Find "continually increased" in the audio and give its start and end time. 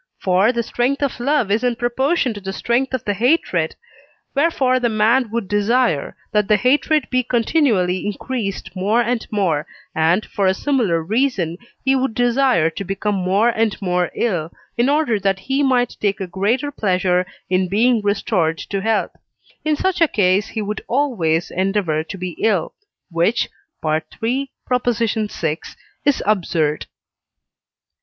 7.21-8.75